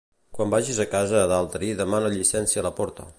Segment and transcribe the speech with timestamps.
[0.37, 3.07] Quan vagis a casa d'altri demana llicència a la porta.